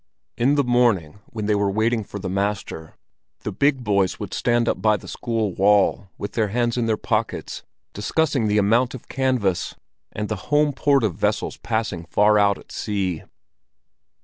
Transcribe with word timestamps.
In 0.35 0.55
the 0.55 0.63
morning, 0.63 1.19
when 1.27 1.45
they 1.45 1.53
were 1.53 1.69
waiting 1.69 2.03
for 2.03 2.17
the 2.17 2.27
master, 2.27 2.95
the 3.41 3.51
big 3.51 3.83
boys 3.83 4.19
would 4.19 4.33
stand 4.33 4.67
up 4.67 4.81
by 4.81 4.97
the 4.97 5.07
school 5.07 5.53
wall 5.53 6.09
with 6.17 6.31
their 6.31 6.47
hands 6.47 6.75
in 6.75 6.87
their 6.87 6.97
pockets, 6.97 7.61
discussing 7.93 8.47
the 8.47 8.57
amount 8.57 8.95
of 8.95 9.07
canvas 9.09 9.75
and 10.11 10.27
the 10.27 10.37
home 10.49 10.73
ports 10.73 11.05
of 11.05 11.13
vessels 11.13 11.57
passing 11.57 12.05
far 12.05 12.39
out 12.39 12.57
at 12.57 12.71
sea. 12.71 13.21